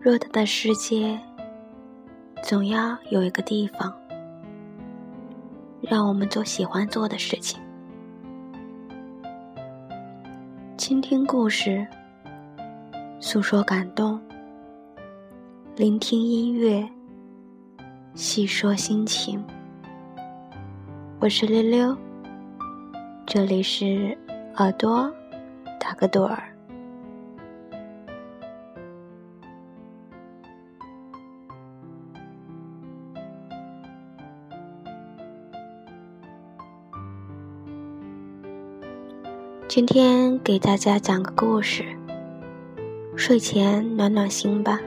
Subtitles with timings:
[0.00, 1.18] 偌大的世界，
[2.40, 3.92] 总要有一个地方，
[5.80, 7.60] 让我们做喜欢做的事情。
[10.76, 11.84] 倾听故事，
[13.18, 14.20] 诉说感动，
[15.74, 16.88] 聆听音乐，
[18.14, 19.44] 细说心情。
[21.18, 21.98] 我是溜溜，
[23.26, 24.16] 这里是
[24.58, 25.12] 耳朵
[25.80, 26.54] 打个盹儿。
[39.68, 41.84] 今天给大家讲个故事，
[43.14, 44.80] 睡前暖暖心吧。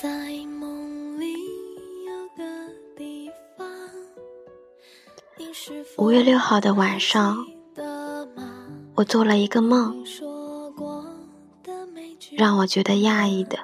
[0.00, 0.08] 在
[0.46, 1.34] 梦里
[2.06, 2.42] 有个
[2.96, 3.68] 地方。
[5.98, 7.46] 五月六号的晚上，
[8.94, 10.02] 我做了一个梦，
[12.36, 13.58] 让我觉得讶异的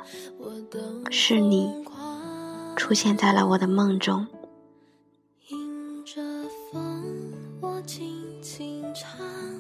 [1.11, 1.73] 是你
[2.77, 4.27] 出现在了我的梦中。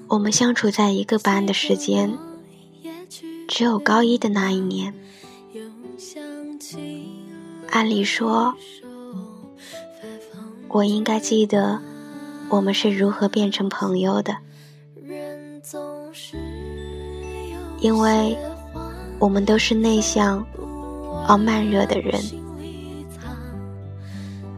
[0.08, 2.18] 我们相处在一个班的时间，
[3.46, 4.94] 只有高一的那一年。
[7.70, 8.54] 按理说，
[10.68, 11.78] 我应该记得
[12.48, 14.36] 我们是如何变成朋友的，
[17.80, 18.36] 因为
[19.18, 20.44] 我们都是内向
[21.26, 22.20] 而慢热的人，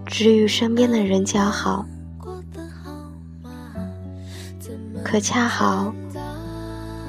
[0.07, 1.85] 只与身边的人交好。
[5.03, 5.93] 可恰好，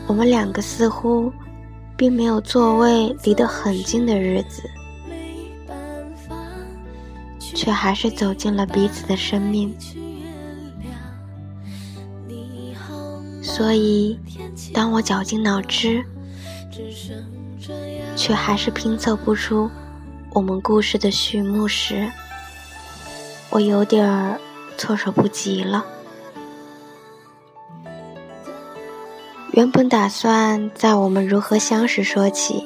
[0.08, 1.32] 我们两个似乎
[1.96, 4.64] 并没有座位离得很近的日子。
[7.62, 9.72] 却还是走进了彼此的生命，
[13.44, 14.20] 所以
[14.74, 16.04] 当我绞尽脑汁，
[18.16, 19.70] 却还是拼凑不出
[20.34, 22.12] 我们故事的序幕时，
[23.52, 24.42] 我有点儿
[24.76, 25.86] 措手不及了。
[29.52, 32.64] 原本打算在我们如何相识说起。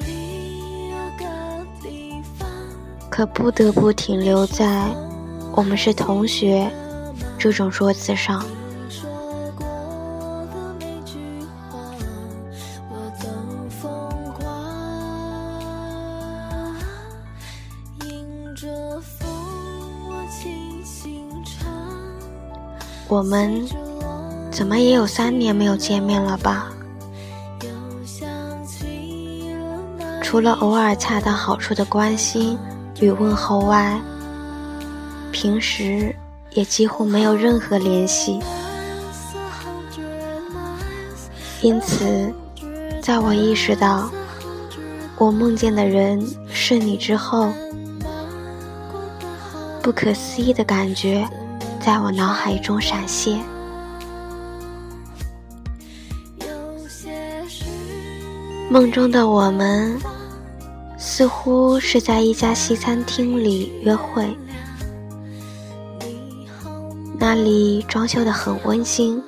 [3.16, 4.94] 可不得不停留在
[5.56, 6.70] “我们是同学”
[7.38, 8.44] 这种说辞上。
[23.08, 23.66] 我们
[24.50, 26.70] 怎么也有三年没有见面了吧？
[30.22, 32.58] 除了偶尔恰到好处的关心。
[33.00, 34.00] 与问候外，
[35.30, 36.14] 平时
[36.52, 38.40] 也几乎没有任何联系。
[41.60, 42.32] 因此，
[43.02, 44.08] 在我意识到
[45.18, 47.52] 我梦见的人是你之后，
[49.82, 51.28] 不可思议的感觉
[51.80, 53.40] 在我脑海中闪现。
[58.70, 59.98] 梦中的我们。
[60.98, 64.36] 似乎是在一家西餐厅里约会，
[67.18, 69.22] 那里装修的很温馨，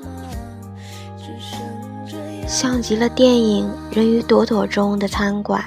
[2.46, 5.64] 像极了电影《人鱼朵朵》中的餐馆。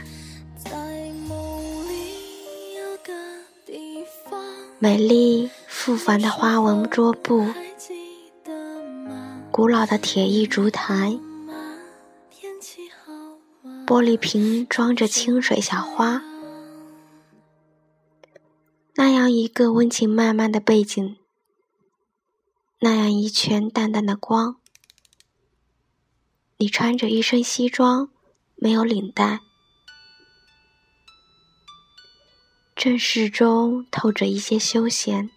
[4.79, 7.45] 美丽复繁的花纹桌布，
[9.51, 11.15] 古老的铁艺烛台。
[13.91, 16.21] 玻璃瓶装着清水小花，
[18.95, 21.17] 那样一个温情脉脉的背景，
[22.79, 24.55] 那样一圈淡淡的光。
[26.55, 28.09] 你穿着一身西装，
[28.55, 29.41] 没有领带，
[32.73, 35.29] 正式中透着一些休闲，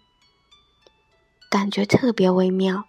[1.51, 2.85] 感觉特别微妙。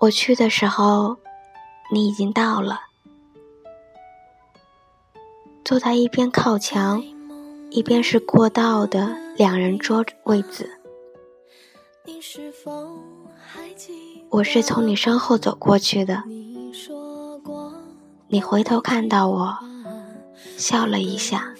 [0.00, 1.16] 我去的时候。
[1.90, 2.80] 你已经到了，
[5.64, 7.02] 坐在一边靠墙，
[7.70, 10.70] 一边是过道的两人桌位子。
[14.28, 16.22] 我是从你身后走过去的，
[18.28, 19.58] 你回头看到我，
[20.58, 21.54] 笑了一下。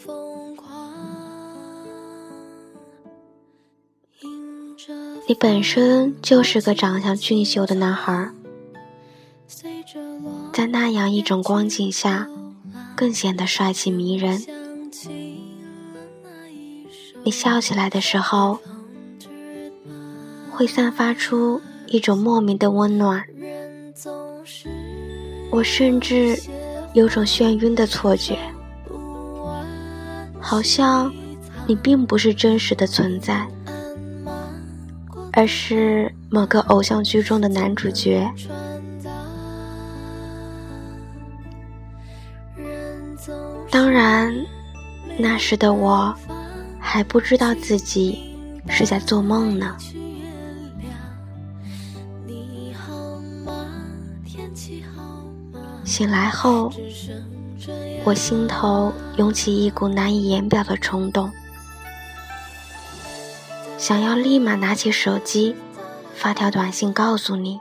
[5.27, 8.31] 你本身就是个长相俊秀的男孩，
[10.59, 12.27] 在那样一种光景下，
[12.97, 14.43] 更显得帅气迷人。
[17.23, 18.59] 你笑起来的时候，
[20.51, 23.23] 会散发出一种莫名的温暖。
[25.53, 26.37] 我甚至
[26.93, 28.37] 有种眩晕的错觉，
[30.41, 31.15] 好像
[31.69, 33.47] 你并不是真实的存在。
[35.33, 38.29] 而是某个偶像剧中的男主角。
[43.89, 44.45] 当然，
[45.17, 46.15] 那时的我
[46.79, 48.37] 还不知道自己
[48.69, 49.75] 是在做梦呢。
[55.87, 56.71] 醒来后，
[58.05, 61.33] 我心头涌起一股难以言表的冲动。
[63.79, 65.57] 想要立马拿起手机，
[66.15, 67.59] 发条短信告诉你，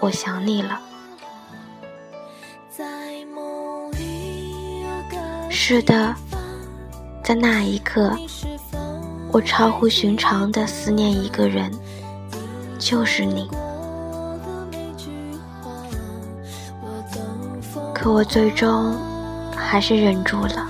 [0.00, 0.78] 我想你了。
[5.68, 6.14] 是的，
[7.24, 8.16] 在那一刻，
[9.32, 11.72] 我超乎寻常的思念一个人，
[12.78, 13.50] 就是你。
[17.92, 18.94] 可我最终
[19.56, 20.68] 还是忍住了。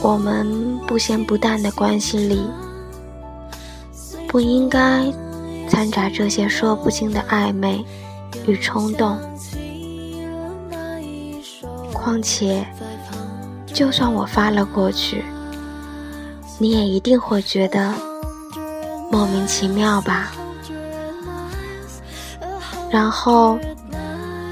[0.00, 2.48] 我们不咸不淡的关系里，
[4.28, 5.04] 不应该
[5.68, 7.84] 掺杂这些说不清的暧昧
[8.46, 9.18] 与冲动。
[12.06, 12.64] 况且，
[13.66, 15.24] 就算我发了过去，
[16.56, 17.92] 你也一定会觉得
[19.10, 20.30] 莫名其妙吧？
[22.92, 23.58] 然后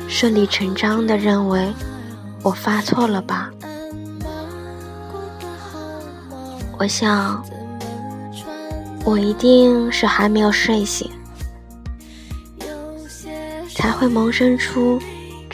[0.09, 1.73] 顺理成章的认为
[2.43, 3.49] 我发错了吧？
[6.77, 7.41] 我想，
[9.05, 11.09] 我一定是还没有睡醒，
[13.73, 14.99] 才会萌生出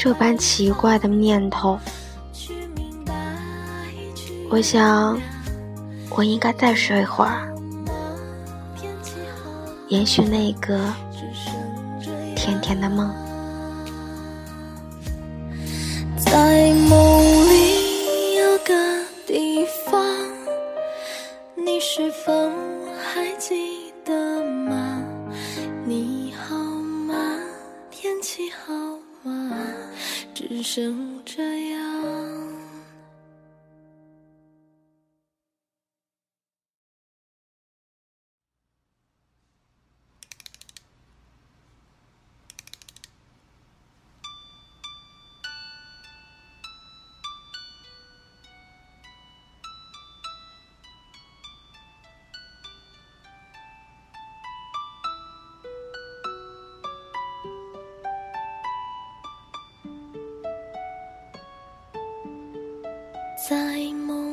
[0.02, 1.79] 这般奇怪的念头。
[4.49, 5.20] 我想，
[6.08, 7.55] 我应该再睡会儿，
[9.88, 10.81] 延续那个
[12.35, 13.14] 甜甜的梦。
[16.17, 20.02] 在梦里有个地方。
[21.55, 22.32] 你是否
[23.05, 25.02] 还记得吗？
[25.85, 27.14] 你好吗？
[27.91, 28.89] 天气好？
[30.48, 31.50] 只剩这
[63.50, 63.57] 在
[64.07, 64.29] 梦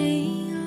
[0.00, 0.59] 想